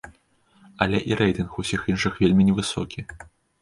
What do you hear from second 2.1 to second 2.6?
вельмі